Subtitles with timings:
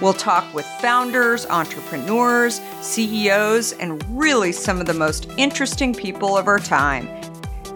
[0.00, 6.48] We'll talk with founders, entrepreneurs, CEOs, and really some of the most interesting people of
[6.48, 7.08] our time.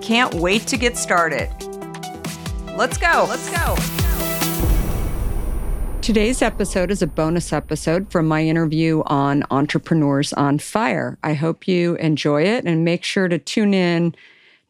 [0.00, 1.48] Can't wait to get started.
[2.76, 3.26] Let's go.
[3.28, 3.76] Let's go.
[6.00, 11.18] Today's episode is a bonus episode from my interview on Entrepreneurs on Fire.
[11.22, 14.14] I hope you enjoy it and make sure to tune in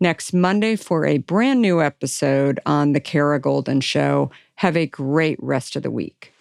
[0.01, 4.31] next Monday for a brand new episode on The Kara Goldin Show.
[4.57, 6.33] Have a great rest of the week.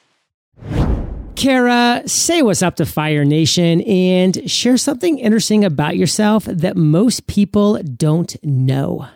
[1.35, 7.27] Kara, say what's up to Fire Nation and share something interesting about yourself that most
[7.27, 9.07] people don't know.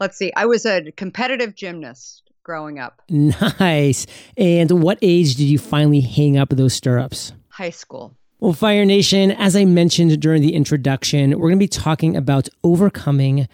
[0.00, 0.32] Let's see.
[0.34, 3.02] I was a competitive gymnast growing up.
[3.10, 4.06] Nice.
[4.38, 7.32] And what age did you finally hang up those stirrups?
[7.48, 8.16] High school.
[8.40, 12.48] Well, Fire Nation, as I mentioned during the introduction, we're going to be talking about
[12.62, 13.48] overcoming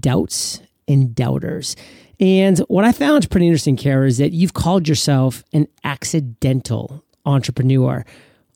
[0.00, 1.76] doubts and doubters.
[2.20, 8.04] And what I found pretty interesting, Kara, is that you've called yourself an accidental entrepreneur.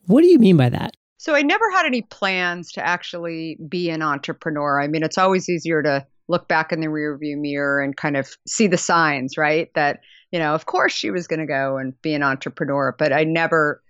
[0.06, 0.96] What do you mean by that?
[1.18, 4.80] So I never had any plans to actually be an entrepreneur.
[4.80, 8.36] I mean, it's always easier to look back in the rearview mirror and kind of
[8.48, 9.72] see the signs, right?
[9.74, 10.00] That,
[10.32, 13.22] you know, of course she was going to go and be an entrepreneur, but I
[13.22, 13.82] never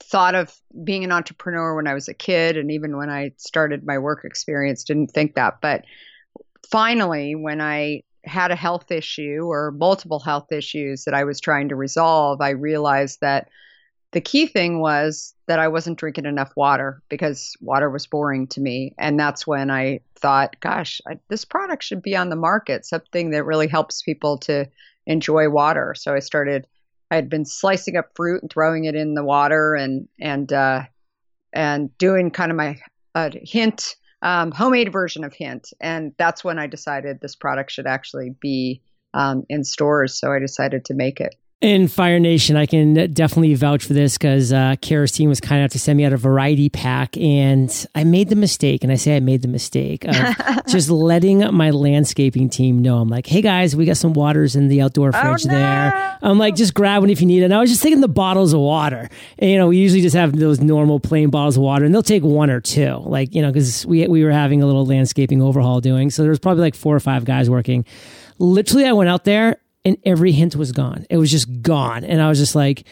[0.00, 3.84] thought of being an entrepreneur when I was a kid and even when I started
[3.84, 5.60] my work experience didn't think that.
[5.60, 5.84] But
[6.70, 11.68] finally, when I had a health issue or multiple health issues that I was trying
[11.68, 13.48] to resolve, I realized that
[14.12, 18.60] the key thing was that I wasn't drinking enough water because water was boring to
[18.60, 18.94] me.
[18.98, 23.30] And that's when I thought, gosh, I, this product should be on the market, something
[23.30, 24.66] that really helps people to
[25.06, 25.94] enjoy water.
[25.96, 26.66] So I started,
[27.10, 30.84] I had been slicing up fruit and throwing it in the water and, and, uh,
[31.52, 32.78] and doing kind of my
[33.14, 35.72] uh, hint, um, homemade version of hint.
[35.80, 38.82] And that's when I decided this product should actually be
[39.14, 40.18] um, in stores.
[40.18, 41.34] So I decided to make it.
[41.60, 45.58] In Fire Nation, I can definitely vouch for this because uh, Kara's team was kind
[45.60, 48.94] enough to send me out a variety pack, and I made the mistake, and I
[48.94, 50.14] say I made the mistake of
[50.68, 52.98] just letting my landscaping team know.
[52.98, 55.54] I'm like, hey guys, we got some waters in the outdoor Oh, fridge no.
[55.54, 56.18] there.
[56.22, 57.46] I'm like, just grab one if you need it.
[57.46, 59.08] And I was just taking the bottles of water.
[59.40, 62.04] And, you know, we usually just have those normal plain bottles of water, and they'll
[62.04, 65.42] take one or two, like you know, because we we were having a little landscaping
[65.42, 67.84] overhaul doing, so there was probably like four or five guys working.
[68.38, 71.06] Literally, I went out there and every hint was gone.
[71.10, 72.04] It was just gone.
[72.04, 72.84] And I was just like,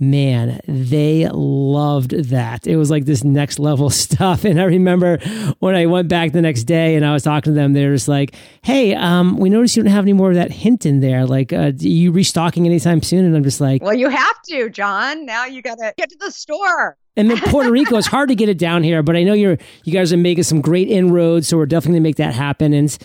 [0.00, 2.66] man, they loved that.
[2.66, 4.44] It was like this next level stuff.
[4.44, 5.18] And I remember
[5.60, 7.94] when I went back the next day and I was talking to them, they were
[7.94, 11.00] just like, hey, um, we noticed you don't have any more of that hint in
[11.00, 11.24] there.
[11.24, 13.24] Like, uh, are you restocking anytime soon?
[13.24, 15.24] And I'm just like, Well, you have to, John.
[15.24, 16.96] Now you got to get to the store.
[17.16, 19.58] and then Puerto Rico, it's hard to get it down here, but I know you're
[19.84, 22.72] you guys are making some great inroads, so we're definitely gonna make that happen.
[22.72, 22.96] And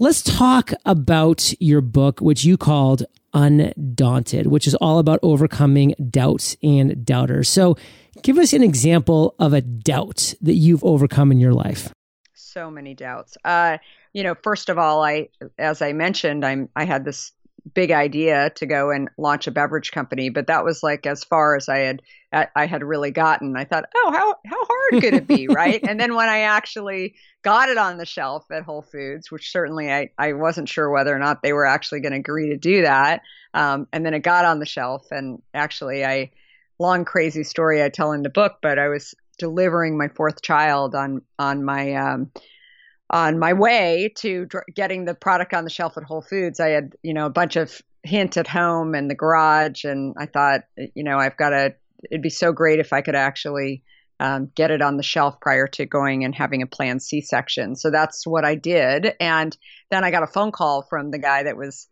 [0.00, 6.56] let's talk about your book, which you called Undaunted, which is all about overcoming doubts
[6.62, 7.48] and doubters.
[7.48, 7.76] So
[8.22, 11.92] give us an example of a doubt that you've overcome in your life.
[12.34, 13.36] So many doubts.
[13.44, 13.78] Uh,
[14.12, 17.30] you know, first of all, I, as I mentioned, I'm, I had this
[17.74, 21.56] big idea to go and launch a beverage company, but that was like as far
[21.56, 22.02] as I had,
[22.32, 23.56] I had really gotten.
[23.56, 25.48] I thought, oh, how, how hard could it be?
[25.50, 25.80] right.
[25.82, 29.92] And then when I actually got it on the shelf at Whole Foods, which certainly
[29.92, 32.82] I, I wasn't sure whether or not they were actually going to agree to do
[32.82, 33.22] that.
[33.54, 36.30] Um, and then it got on the shelf and actually I,
[36.78, 40.94] long crazy story I tell in the book, but I was delivering my fourth child
[40.94, 42.30] on, on my, um,
[43.10, 46.68] on my way to dr- getting the product on the shelf at Whole Foods, I
[46.68, 49.84] had, you know, a bunch of hint at home in the garage.
[49.84, 50.62] And I thought,
[50.94, 51.74] you know, I've got to,
[52.10, 53.82] it'd be so great if I could actually
[54.20, 57.74] um, get it on the shelf prior to going and having a planned C section.
[57.74, 59.14] So that's what I did.
[59.18, 59.56] And
[59.90, 61.88] then I got a phone call from the guy that was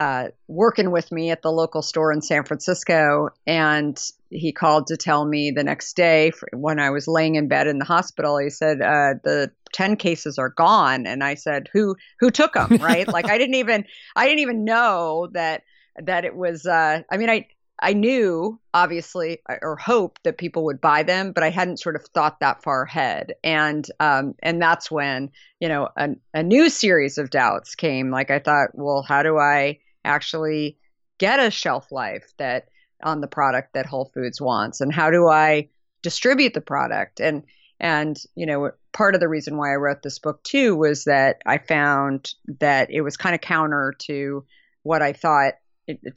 [0.00, 3.28] uh, working with me at the local store in San Francisco.
[3.46, 4.00] And
[4.30, 7.78] he called to tell me the next day when I was laying in bed in
[7.78, 11.06] the hospital, he said, uh, the 10 cases are gone.
[11.06, 12.70] And I said, who, who took them?
[12.80, 13.06] Right.
[13.06, 13.84] like I didn't even,
[14.16, 15.64] I didn't even know that,
[16.02, 17.46] that it was, uh, I mean, I,
[17.78, 22.06] I knew obviously or hoped that people would buy them, but I hadn't sort of
[22.06, 23.34] thought that far ahead.
[23.42, 25.30] And um, and that's when
[25.60, 28.10] you know a, a new series of doubts came.
[28.10, 30.78] Like I thought, well, how do I actually
[31.18, 32.68] get a shelf life that
[33.02, 35.68] on the product that Whole Foods wants, and how do I
[36.02, 37.20] distribute the product?
[37.20, 37.44] And
[37.78, 41.42] and you know part of the reason why I wrote this book too was that
[41.46, 44.44] I found that it was kind of counter to
[44.82, 45.54] what I thought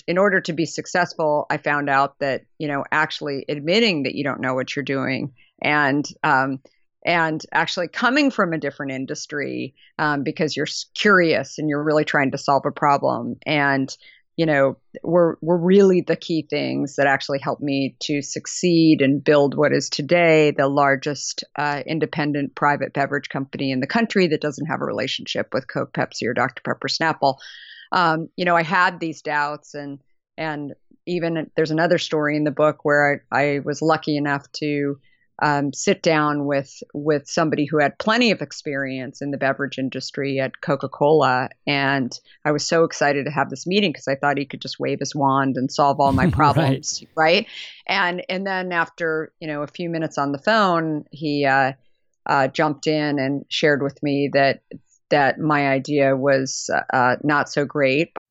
[0.07, 4.23] in order to be successful, I found out that you know actually admitting that you
[4.23, 6.59] don't know what you're doing and um,
[7.05, 12.31] and actually coming from a different industry um, because you're curious and you're really trying
[12.31, 13.35] to solve a problem.
[13.45, 13.95] And
[14.35, 19.23] you know were were really the key things that actually helped me to succeed and
[19.23, 24.41] build what is today the largest uh, independent private beverage company in the country that
[24.41, 27.37] doesn't have a relationship with Coke, Pepsi, or Dr Pepper Snapple.
[27.91, 29.99] Um, you know, I had these doubts and
[30.37, 30.73] and
[31.05, 34.97] even there's another story in the book where I, I was lucky enough to
[35.41, 40.39] um, sit down with with somebody who had plenty of experience in the beverage industry
[40.39, 44.45] at Coca-Cola, and I was so excited to have this meeting because I thought he
[44.45, 47.23] could just wave his wand and solve all my problems, right.
[47.35, 47.47] right?
[47.87, 51.73] And and then after you know a few minutes on the phone, he uh,
[52.27, 54.61] uh, jumped in and shared with me that
[55.09, 58.13] that my idea was uh, not so great.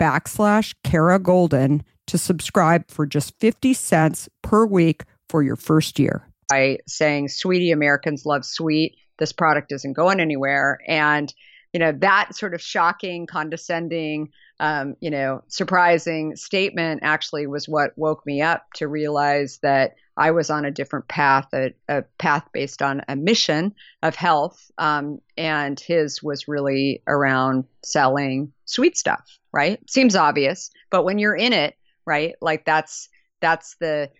[0.00, 6.26] backslash Kara Goldin to subscribe for just 50 cents per week for your first year.
[6.48, 10.78] By saying, sweetie, Americans love sweet, this product isn't going anywhere.
[10.88, 11.32] And,
[11.72, 17.96] you know, that sort of shocking, condescending, um, you know, surprising statement actually was what
[17.96, 22.48] woke me up to realize that I was on a different path, a, a path
[22.52, 24.70] based on a mission of health.
[24.78, 29.78] Um, and his was really around selling sweet stuff, right?
[29.90, 31.74] Seems obvious, but when you're in it,
[32.06, 33.08] right, like that's
[33.40, 34.10] that's the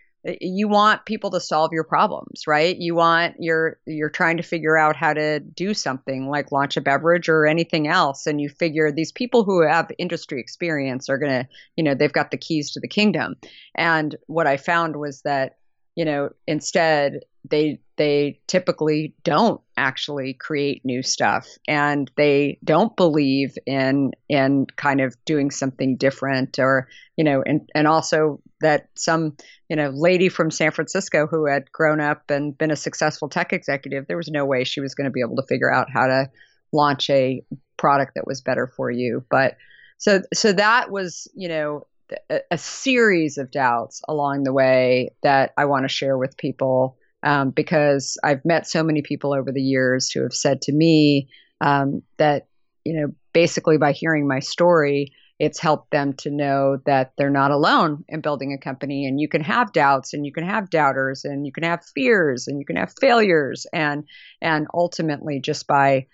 [0.40, 4.76] you want people to solve your problems right you want you're you're trying to figure
[4.76, 8.90] out how to do something like launch a beverage or anything else and you figure
[8.90, 12.72] these people who have industry experience are going to you know they've got the keys
[12.72, 13.36] to the kingdom
[13.76, 15.56] and what i found was that
[15.94, 23.58] you know instead they they typically don't actually create new stuff and they don't believe
[23.66, 29.36] in in kind of doing something different or you know and and also that some
[29.68, 33.52] you know lady from San Francisco who had grown up and been a successful tech
[33.52, 36.06] executive there was no way she was going to be able to figure out how
[36.06, 36.30] to
[36.72, 37.42] launch a
[37.78, 39.24] product that was better for you.
[39.30, 39.56] But
[39.96, 41.86] so so that was you know
[42.30, 46.97] a, a, series of doubts along the way that I want to share with people
[47.22, 51.28] um, because I've met so many people over the years who have said to me
[51.60, 52.46] um, that,
[52.84, 57.50] you know, basically by hearing my story, it's helped them to know that they're not
[57.50, 61.24] alone in building a company and you can have doubts and you can have doubters
[61.24, 64.04] and you can have fears and you can have failures and
[64.40, 66.06] and ultimately just by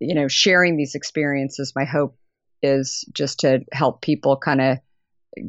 [0.00, 2.16] you know sharing these experiences my hope
[2.60, 4.78] is just to help people kind of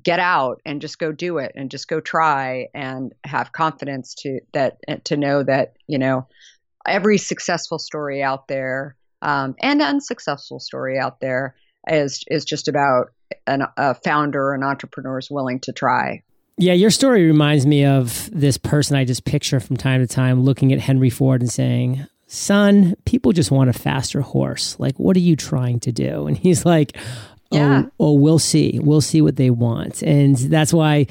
[0.03, 4.39] get out and just go do it and just go try and have confidence to
[4.53, 6.27] that to know that you know
[6.88, 11.55] every successful story out there um, and unsuccessful story out there
[11.88, 13.12] is is just about
[13.48, 16.24] an, a founder, an entrepreneur is willing to try.
[16.58, 20.43] Yeah, your story reminds me of this person I just picture from time to time
[20.43, 24.77] looking at Henry Ford and saying, Son, people just want a faster horse.
[24.77, 26.27] Like, what are you trying to do?
[26.27, 26.98] And he's like,
[27.51, 27.84] Oh, yeah.
[28.00, 28.79] oh, we'll see.
[28.82, 30.03] We'll see what they want.
[30.03, 31.08] And that's why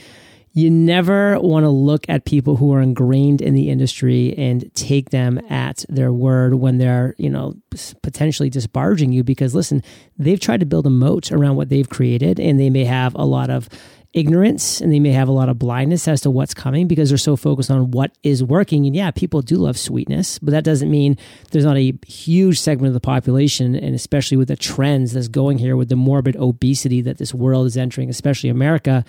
[0.52, 5.11] you never want to look at people who are ingrained in the industry and take
[5.11, 7.54] them at their word when they're, you know,
[8.02, 9.83] potentially disparaging you because listen,
[10.18, 13.25] they've tried to build a moat around what they've created and they may have a
[13.25, 13.68] lot of
[14.15, 17.19] ignorance and they may have a lot of blindness as to what's coming because they're
[17.19, 18.87] so focused on what is working.
[18.87, 21.19] And yeah, people do love sweetness, but that doesn't mean
[21.50, 25.59] there's not a huge segment of the population, and especially with the trends that's going
[25.59, 29.05] here with the morbid obesity that this world is entering, especially America,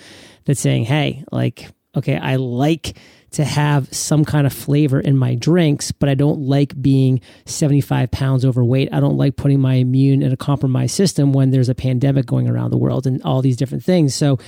[0.46, 2.98] that's saying, hey, like, okay, I like
[3.32, 8.12] to have some kind of flavor in my drinks, but I don't like being 75
[8.12, 8.90] pounds overweight.
[8.92, 12.50] I don't like putting my immune in a compromised system when there's a pandemic going
[12.50, 14.16] around the world and all these different things.
[14.16, 14.40] So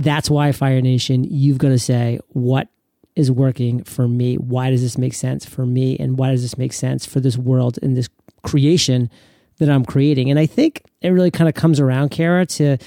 [0.00, 2.68] that's why Fire Nation, you've got to say what
[3.16, 4.36] is working for me.
[4.36, 5.98] Why does this make sense for me?
[5.98, 8.08] And why does this make sense for this world and this
[8.42, 9.10] creation
[9.58, 10.30] that I'm creating?
[10.30, 12.78] And I think it really kind of comes around, Kara, to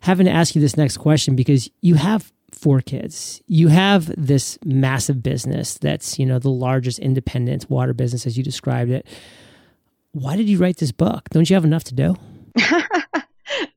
[0.00, 3.40] having to ask you this next question because you have four kids.
[3.46, 8.44] You have this massive business that's, you know, the largest independent water business as you
[8.44, 9.06] described it.
[10.12, 11.30] Why did you write this book?
[11.30, 12.16] Don't you have enough to do?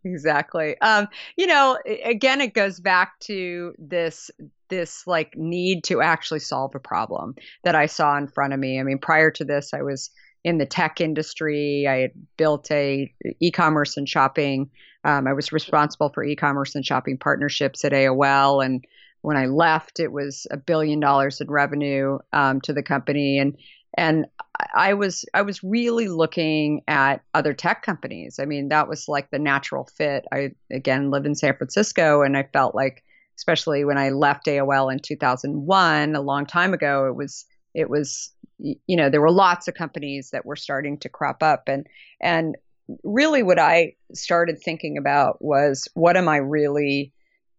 [0.04, 0.80] exactly.
[0.82, 1.08] Um,
[1.38, 4.32] you know, again, it goes back to this
[4.70, 8.80] this like need to actually solve a problem that I saw in front of me.
[8.80, 10.12] I mean, prior to this, I was
[10.44, 11.86] in the tech industry.
[11.88, 14.72] I had built a e-commerce and shopping.
[15.04, 18.86] Um, I was responsible for e-commerce and shopping partnerships at AOL, and
[19.22, 23.58] when I left, it was a billion dollars in revenue um, to the company, and
[23.97, 24.25] and
[24.73, 28.39] I was I was really looking at other tech companies.
[28.39, 30.25] I mean, that was like the natural fit.
[30.32, 33.04] I again live in San Francisco, and I felt like,
[33.38, 38.32] especially when I left AOL in 2001, a long time ago, it was it was
[38.60, 41.88] you know there were lots of companies that were starting to crop up, and
[42.21, 42.56] and
[43.04, 47.13] really what I started thinking about was what am I really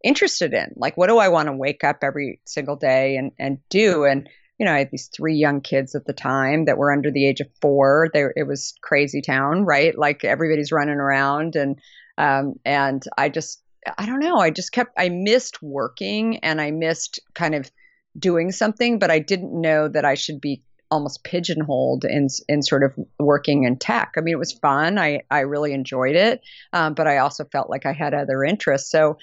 [0.04, 0.72] interested in?
[0.76, 4.04] Like, what do I want to wake up every single day and and do?
[4.04, 7.10] And you know, I had these three young kids at the time that were under
[7.10, 8.08] the age of four.
[8.12, 9.96] There, it was crazy town, right?
[9.96, 11.80] Like everybody's running around, and
[12.18, 13.62] um, and I just,
[13.98, 17.70] I don't know, I just kept, I missed working, and I missed kind of
[18.18, 22.84] doing something, but I didn't know that I should be almost pigeonholed in in sort
[22.84, 24.12] of working in tech.
[24.16, 24.98] I mean, it was fun.
[24.98, 26.42] I I really enjoyed it,
[26.74, 28.90] um, but I also felt like I had other interests.
[28.90, 29.16] So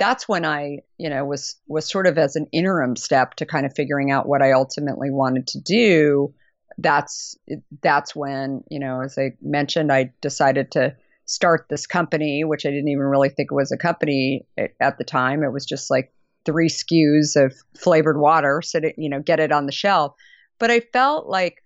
[0.00, 3.66] that's when I, you know, was was sort of as an interim step to kind
[3.66, 6.34] of figuring out what I ultimately wanted to do.
[6.78, 7.36] That's
[7.82, 12.70] that's when, you know, as I mentioned, I decided to start this company, which I
[12.70, 15.44] didn't even really think was a company at the time.
[15.44, 16.12] It was just like
[16.46, 20.14] three SKUs of flavored water, so to, you know, get it on the shelf.
[20.58, 21.62] But I felt like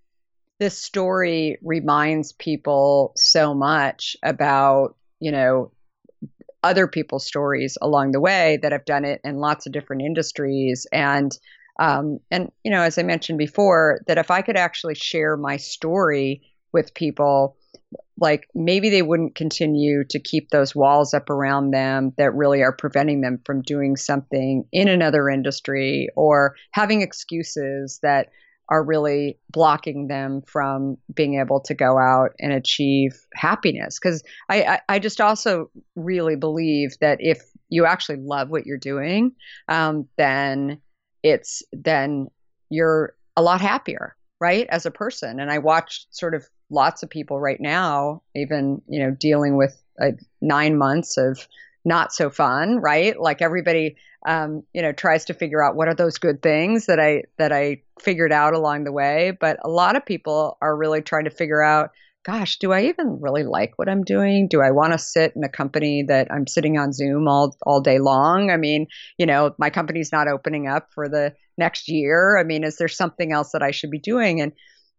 [0.59, 5.70] this story reminds people so much about, you know,
[6.64, 10.87] other people's stories along the way that have done it in lots of different industries.
[10.92, 11.31] And
[11.79, 15.57] um, and you know as i mentioned before that if i could actually share my
[15.57, 17.57] story with people
[18.20, 22.74] like maybe they wouldn't continue to keep those walls up around them that really are
[22.74, 28.29] preventing them from doing something in another industry or having excuses that
[28.68, 33.98] are really blocking them from being able to go out and achieve happiness.
[33.98, 38.79] Because I, I, I, just also really believe that if you actually love what you're
[38.79, 39.33] doing,
[39.68, 40.81] um, then
[41.22, 42.29] it's then
[42.70, 45.40] you're a lot happier, right, as a person.
[45.40, 49.81] And I watch sort of lots of people right now, even you know, dealing with
[50.00, 51.46] uh, nine months of
[51.85, 53.18] not so fun, right?
[53.18, 56.99] Like everybody um, you know tries to figure out what are those good things that
[56.99, 59.37] I that I figured out along the way.
[59.38, 61.90] But a lot of people are really trying to figure out
[62.25, 64.49] gosh, do I even really like what I'm doing?
[64.49, 67.81] Do I want to sit in a company that I'm sitting on Zoom all all
[67.81, 68.51] day long?
[68.51, 68.87] I mean,
[69.18, 72.38] you know, my company's not opening up for the next year.
[72.38, 74.40] I mean, is there something else that I should be doing?
[74.40, 74.53] And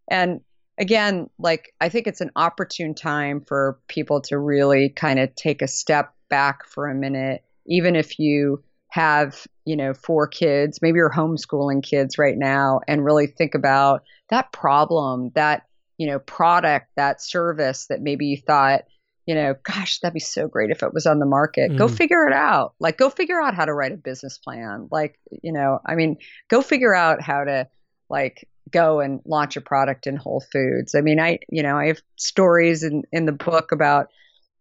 [0.10, 0.42] and
[0.78, 5.62] again, like I think it's an opportune time for people to really kind of take
[5.62, 10.98] a step back for a minute, even if you have, you know, four kids, maybe
[10.98, 15.64] you're homeschooling kids right now and really think about that problem, that
[15.98, 18.82] you know, product, that service that maybe you thought,
[19.26, 21.72] you know, gosh, that'd be so great if it was on the market.
[21.72, 21.78] Mm.
[21.78, 22.74] Go figure it out.
[22.80, 24.88] Like, go figure out how to write a business plan.
[24.92, 26.18] Like, you know, I mean,
[26.50, 27.68] go figure out how to,
[28.10, 30.96] like, go and launch a product in Whole Foods.
[30.96, 34.10] I mean, I, you know, I have stories in, in the book about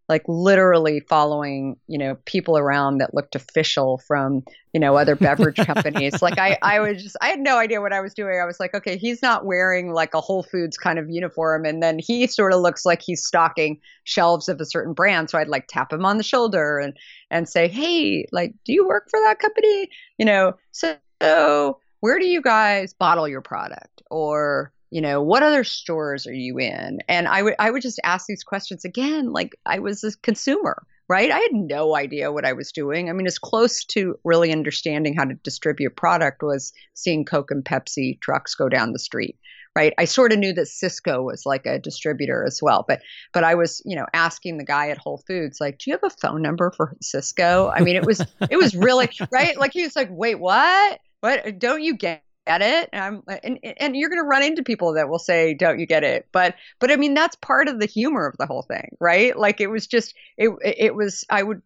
[0.07, 5.57] like literally following, you know, people around that looked official from, you know, other beverage
[5.65, 6.21] companies.
[6.21, 8.39] like I, I was just, I had no idea what I was doing.
[8.39, 11.65] I was like, okay, he's not wearing like a Whole Foods kind of uniform.
[11.65, 15.29] And then he sort of looks like he's stocking shelves of a certain brand.
[15.31, 16.93] So I'd like tap him on the shoulder and,
[17.31, 19.89] and say, Hey, like, do you work for that company?
[20.19, 24.03] You know, so, so where do you guys bottle your product?
[24.11, 26.99] Or, you know what other stores are you in?
[27.09, 30.87] And i would i would just ask these questions again like i was a consumer
[31.07, 31.29] right?
[31.29, 33.09] I had no idea what i was doing.
[33.09, 37.65] I mean as close to really understanding how to distribute product was seeing coke and
[37.65, 39.37] pepsi trucks go down the street
[39.75, 39.93] right?
[39.97, 43.01] I sort of knew that Sysco was like a distributor as well but
[43.33, 46.09] but i was you know asking the guy at whole foods like do you have
[46.09, 47.69] a phone number for Sysco?
[47.75, 49.59] I mean it was it was really right?
[49.59, 51.01] Like he was like wait what?
[51.19, 51.59] What?
[51.59, 55.09] Don't you get get it and, and, and you're going to run into people that
[55.09, 56.27] will say don't you get it?
[56.31, 59.37] But but i mean that's part of the humor of the whole thing right?
[59.37, 61.61] Like it was just it it was i would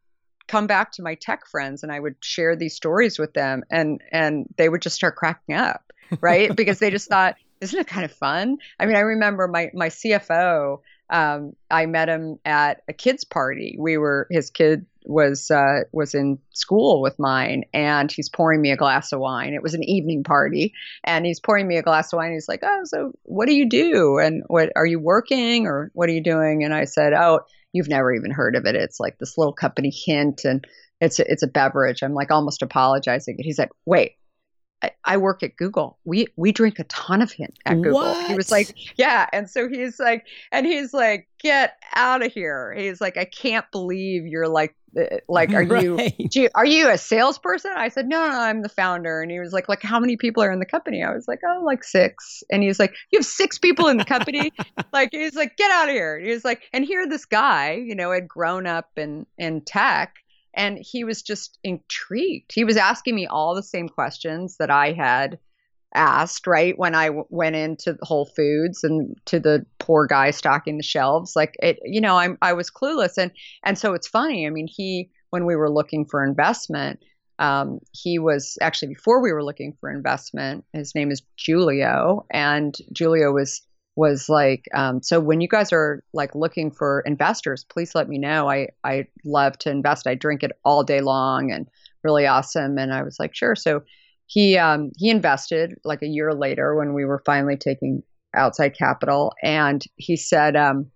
[0.48, 4.02] come back to my tech friends and i would share these stories with them and
[4.12, 6.56] and they would just start cracking up right?
[6.56, 8.58] Because they just thought isn't it kind of fun?
[8.80, 13.76] I mean i remember my my cfo um, I met him at a kids party.
[13.80, 18.72] We were his kid was uh, was in school with mine, and he's pouring me
[18.72, 19.54] a glass of wine.
[19.54, 22.34] It was an evening party, and he's pouring me a glass of wine.
[22.34, 24.20] He's like, "Oh, so what do you do?
[24.20, 27.42] And what are you working, or what are you doing?" And I said, "Oh,
[27.74, 28.76] you've never even heard of it.
[28.76, 30.66] It's like this little company hint, and
[31.02, 33.36] it's a, it's a beverage." I'm like almost apologizing.
[33.38, 34.14] And he's like, "Wait,
[35.06, 35.98] I, work at Google.
[36.06, 37.94] We we drink a ton of him at Google.
[37.94, 38.28] What?
[38.28, 42.74] He was like, yeah, and so he's like, and he's like, get out of here.
[42.78, 46.14] He's like, I can't believe you're like, uh, like, are right.
[46.34, 47.72] you, are you a salesperson?
[47.76, 49.22] I said, no, no, I'm the founder.
[49.22, 51.04] And he was like, like, how many people are in the company?
[51.04, 52.44] I was like, oh, like six.
[52.50, 54.52] And he's like, you have six people in the company.
[54.94, 56.20] like, he's like, get out of here.
[56.20, 60.16] He was like, and here this guy, you know, had grown up in in tech
[60.54, 62.52] and he was just intrigued.
[62.54, 65.40] He was asking me all the same questions that I had
[65.94, 66.78] asked, right?
[66.78, 71.36] When I w- went into Whole Foods and to the poor guy stocking the shelves,
[71.36, 73.18] like it, you know, I'm, I was clueless.
[73.18, 73.32] And,
[73.64, 74.46] and so it's funny.
[74.46, 77.00] I mean, he, when we were looking for investment,
[77.40, 80.66] um, he was actually before we were looking for investment.
[80.74, 83.62] His name is Julio, and Julio was
[84.00, 88.18] was like, um, so when you guys are like looking for investors, please let me
[88.18, 88.50] know.
[88.50, 90.08] I I love to invest.
[90.08, 91.68] I drink it all day long and
[92.02, 92.78] really awesome.
[92.78, 93.56] And I was like, sure.
[93.58, 93.84] So
[94.26, 98.02] he um, he invested like a year later when we were finally taking
[98.34, 100.90] outside capital, and he said, um,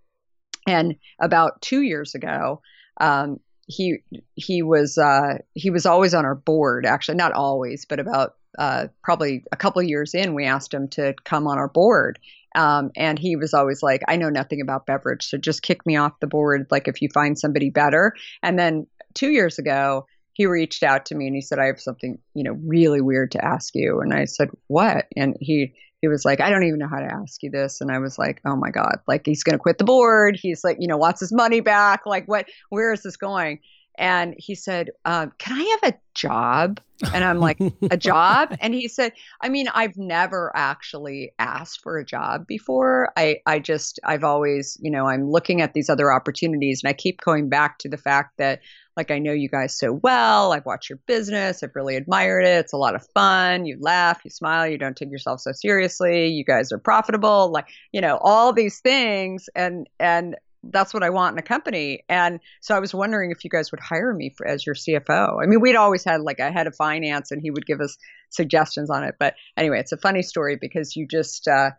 [0.66, 2.62] and about two years ago.
[3.02, 3.98] Um, he
[4.36, 8.88] he was uh, he was always on our board actually not always but about uh,
[9.04, 12.20] probably a couple years in we asked him to come on our board
[12.56, 15.96] um, and he was always like, I know nothing about beverage, so just kick me
[15.96, 16.68] off the board.
[16.72, 18.14] Like if you find somebody better.
[18.42, 21.80] And then two years ago, he reached out to me and he said, I have
[21.80, 24.02] something, you know, really weird to ask you.
[24.02, 25.06] And I said, What?
[25.16, 27.80] And he he was like, I don't even know how to ask you this.
[27.80, 30.38] And I was like, Oh my God, like he's gonna quit the board.
[30.42, 32.06] He's like, you know, wants his money back.
[32.06, 33.60] Like what where is this going?
[33.96, 36.80] And he said, uh, "Can I have a job?"
[37.14, 37.60] And I'm like,
[37.92, 43.12] "A job?" And he said, "I mean, I've never actually asked for a job before.
[43.18, 46.94] I, I just, I've always, you know, I'm looking at these other opportunities, and I
[46.94, 48.62] keep going back to the fact that,
[48.98, 50.54] like, I know you guys so well.
[50.54, 51.64] I've watched your business.
[51.64, 52.60] I've really admired it.
[52.60, 53.66] It's a lot of fun.
[53.66, 56.28] You laugh, you smile, you don't take yourself so seriously.
[56.28, 57.52] You guys are profitable.
[57.52, 62.04] Like, you know, all these things, and and that's what I want in a company.
[62.08, 65.42] And so I was wondering if you guys would hire me for, as your CFO.
[65.42, 67.98] I mean, we'd always had like a head of finance and he would give us
[68.30, 69.16] suggestions on it.
[69.20, 71.72] But anyway, it's a funny story because you just, uh,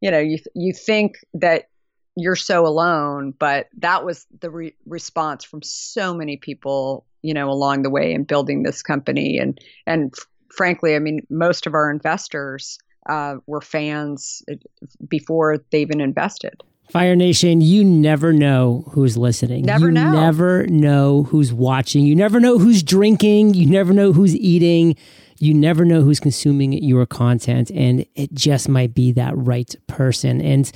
[0.00, 1.68] you know, you, you think that
[2.16, 7.50] you're so alone, but that was the re- response from so many people, you know,
[7.50, 9.38] along the way in building this company.
[9.38, 14.56] And, and f- frankly, I mean, most of our investors uh, were fans uh,
[15.08, 16.62] before they even invested.
[16.90, 19.64] Fire Nation, you never know who's listening.
[19.64, 20.12] Never you know.
[20.12, 22.04] never know who's watching.
[22.04, 23.54] You never know who's drinking.
[23.54, 24.96] You never know who's eating.
[25.38, 27.70] You never know who's consuming your content.
[27.70, 30.40] And it just might be that right person.
[30.40, 30.70] And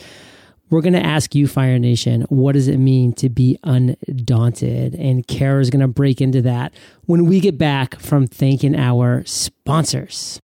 [0.69, 4.95] we're going to ask you, Fire Nation, what does it mean to be undaunted?
[4.95, 6.73] And Kara's going to break into that
[7.07, 10.41] when we get back from thanking our sponsors.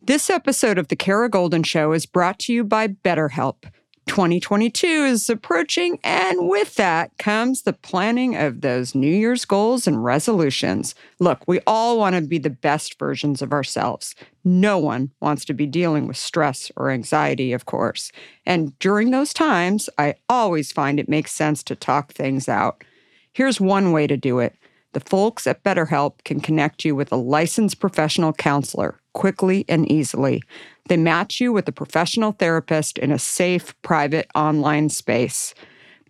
[0.00, 3.64] This episode of The Kara Goldin Show is brought to you by BetterHelp.
[4.06, 10.04] 2022 is approaching, and with that comes the planning of those New Year's goals and
[10.04, 10.94] resolutions.
[11.20, 14.14] Look, we all want to be the best versions of ourselves.
[14.44, 18.12] No one wants to be dealing with stress or anxiety, of course.
[18.44, 22.84] And during those times, I always find it makes sense to talk things out.
[23.32, 24.54] Here's one way to do it
[24.94, 30.42] the folks at BetterHelp can connect you with a licensed professional counselor quickly and easily.
[30.88, 35.54] They match you with a professional therapist in a safe, private online space.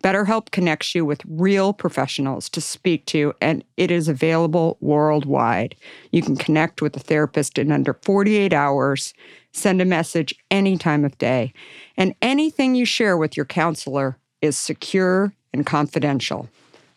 [0.03, 5.75] BetterHelp connects you with real professionals to speak to, and it is available worldwide.
[6.11, 9.13] You can connect with a therapist in under 48 hours,
[9.51, 11.53] send a message any time of day,
[11.97, 16.49] and anything you share with your counselor is secure and confidential.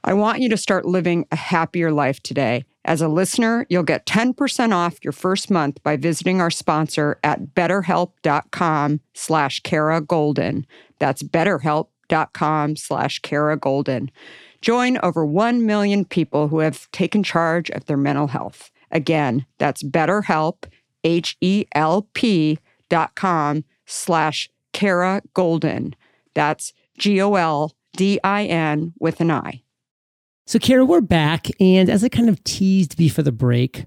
[0.04, 2.64] I want you to start living a happier life today.
[2.88, 7.54] As a listener, you'll get 10% off your first month by visiting our sponsor at
[7.54, 10.64] betterhelp.com slash Kara Goldin.
[10.98, 14.08] That's betterhelp.com slash Kara Goldin.
[14.62, 18.70] Join over 1 million people who have taken charge of their mental health.
[18.90, 20.64] Again, that's betterhelp,
[21.04, 25.92] H-E-L-P dot com slash Kara Goldin.
[26.32, 29.62] That's G-O-L-D-I-N with an I.
[30.48, 31.48] So, Kara, we're back.
[31.60, 33.84] And as I kind of teased before the break,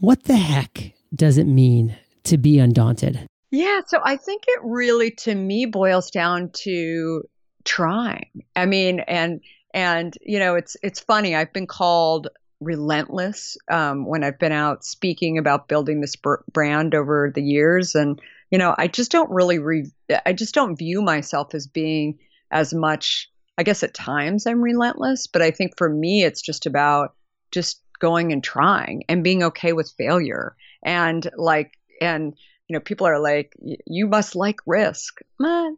[0.00, 3.26] what the heck does it mean to be undaunted?
[3.50, 7.24] Yeah, so I think it really to me boils down to
[7.64, 8.30] trying.
[8.56, 9.42] I mean, and
[9.74, 11.36] and you know, it's it's funny.
[11.36, 16.16] I've been called relentless um, when I've been out speaking about building this
[16.50, 18.18] brand over the years, and
[18.50, 19.92] you know, I just don't really re-
[20.24, 22.18] I just don't view myself as being
[22.50, 23.27] as much.
[23.58, 27.14] I guess at times I'm relentless, but I think for me, it's just about
[27.50, 32.34] just going and trying and being okay with failure and like and
[32.68, 33.54] you know, people are like,
[33.86, 35.20] you must like risk.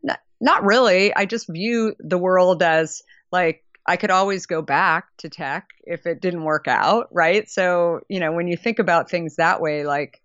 [0.02, 1.14] Not, not really.
[1.14, 6.06] I just view the world as like, I could always go back to tech if
[6.06, 7.48] it didn't work out, right?
[7.48, 10.20] So, you know, when you think about things that way, like,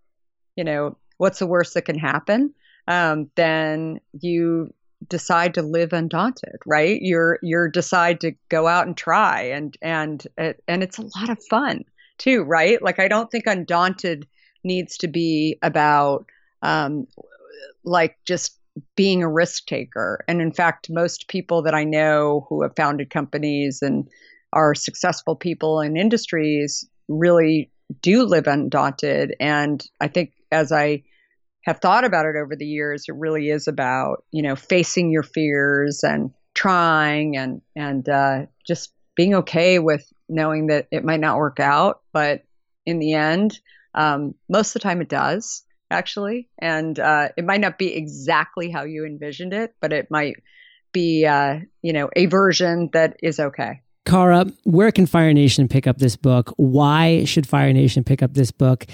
[0.56, 2.54] you know, what's the worst that can happen?
[2.88, 4.74] Um, then you
[5.08, 7.00] decide to live undaunted, right?
[7.02, 11.44] You're you're decide to go out and try, and and and it's a lot of
[11.44, 11.84] fun
[12.18, 12.82] too, right?
[12.82, 14.28] Like I don't think undaunted
[14.64, 16.26] needs to be about
[16.62, 17.08] um,
[17.84, 18.58] like just
[18.96, 20.24] being a risk taker.
[20.28, 24.08] And in fact, most people that I know who have founded companies and
[24.54, 29.36] are successful people in industries really do live undaunted.
[29.40, 31.04] And I think as I
[31.66, 35.24] have thought about it over the years, it really is about, you know, facing your
[35.24, 41.38] fears and trying and, and, uh, just being okay with knowing that it might not
[41.38, 42.44] work out, but
[42.86, 43.60] in the end,
[43.96, 46.50] um, most of the time it does actually.
[46.60, 50.36] And uh, it might not be exactly how you envisioned it, but it might
[50.92, 53.82] be, uh, you know, a version that is okay.
[54.06, 56.54] Kara, where can Fire Nation pick up this book?
[56.58, 58.86] Why should Fire Nation pick up this book?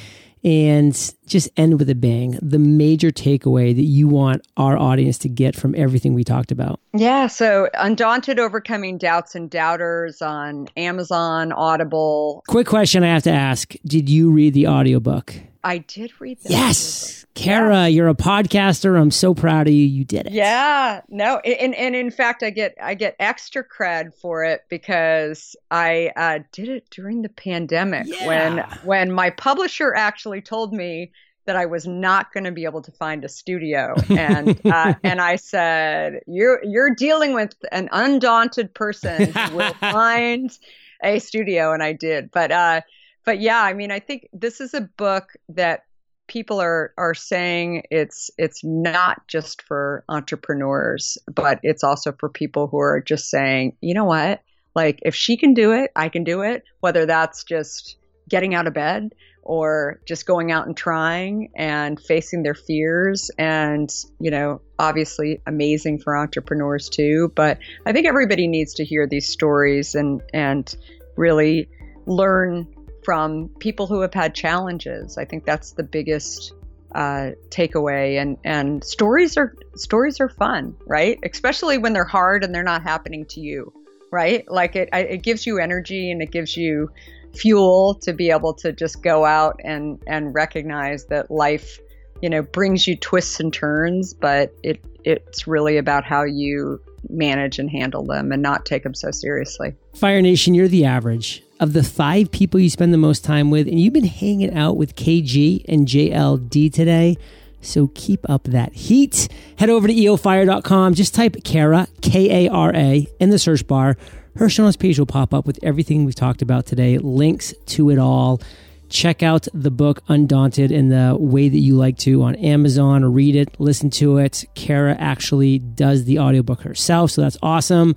[0.43, 0.93] And
[1.27, 2.39] just end with a bang.
[2.41, 6.79] The major takeaway that you want our audience to get from everything we talked about.
[6.93, 7.27] Yeah.
[7.27, 12.43] So, Undaunted Overcoming Doubts and Doubters on Amazon, Audible.
[12.47, 15.33] Quick question I have to ask Did you read the audiobook?
[15.63, 16.51] I did read that.
[16.51, 17.25] Yes.
[17.33, 18.99] Kara, you're a podcaster.
[18.99, 19.85] I'm so proud of you.
[19.85, 20.33] You did it.
[20.33, 21.01] Yeah.
[21.07, 26.11] No, and and in fact I get I get extra cred for it because I
[26.17, 28.27] uh, did it during the pandemic Yeah.
[28.27, 31.11] when when my publisher actually told me
[31.45, 35.21] that I was not going to be able to find a studio, and uh, and
[35.21, 40.57] I said, "You're you're dealing with an undaunted person who will find
[41.03, 42.31] a studio," and I did.
[42.31, 42.81] But uh,
[43.25, 45.83] but yeah, I mean, I think this is a book that
[46.27, 52.67] people are are saying it's it's not just for entrepreneurs, but it's also for people
[52.67, 54.41] who are just saying, you know what,
[54.75, 56.63] like if she can do it, I can do it.
[56.79, 57.97] Whether that's just
[58.31, 59.13] getting out of bed
[59.43, 65.99] or just going out and trying and facing their fears and you know obviously amazing
[65.99, 70.75] for entrepreneurs too but i think everybody needs to hear these stories and and
[71.17, 71.69] really
[72.05, 72.67] learn
[73.03, 76.53] from people who have had challenges i think that's the biggest
[76.93, 78.21] uh, takeaway.
[78.21, 81.17] And and stories are stories are fun, right?
[81.23, 83.71] Especially when they're hard and they're not happening to you,
[84.11, 84.49] right?
[84.51, 86.91] Like it it gives you energy and it gives you
[87.33, 91.79] fuel to be able to just go out and and recognize that life
[92.21, 97.57] you know brings you twists and turns but it it's really about how you manage
[97.57, 99.75] and handle them and not take them so seriously.
[99.95, 103.67] Fire nation you're the average of the five people you spend the most time with
[103.67, 107.17] and you've been hanging out with kg and jld today
[107.61, 109.27] so keep up that heat.
[109.57, 113.97] Head over to eofire.com just type kara k-a-r-a in the search bar
[114.35, 117.89] her show notes page will pop up with everything we've talked about today, links to
[117.89, 118.41] it all.
[118.89, 123.35] Check out the book Undaunted in the way that you like to on Amazon, read
[123.35, 124.43] it, listen to it.
[124.53, 127.95] Kara actually does the audiobook herself, so that's awesome.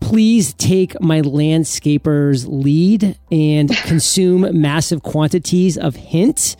[0.00, 6.56] Please take my landscaper's lead and consume massive quantities of hint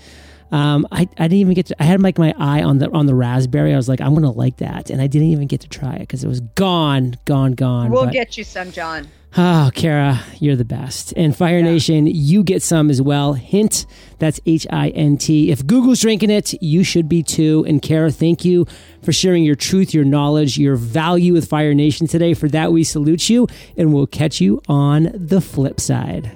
[0.53, 1.83] um, I, I didn't even get to.
[1.83, 3.73] I had like my eye on the on the raspberry.
[3.73, 6.01] I was like, I'm gonna like that, and I didn't even get to try it
[6.01, 7.91] because it was gone, gone, gone.
[7.91, 9.09] We'll but, get you some, John.
[9.39, 11.13] Oh, Kara, you're the best.
[11.15, 11.65] And Fire yeah.
[11.65, 13.35] Nation, you get some as well.
[13.35, 13.85] Hint,
[14.19, 15.51] that's H I N T.
[15.51, 17.65] If Google's drinking it, you should be too.
[17.69, 18.67] And Kara, thank you
[19.03, 22.33] for sharing your truth, your knowledge, your value with Fire Nation today.
[22.33, 26.36] For that, we salute you, and we'll catch you on the flip side.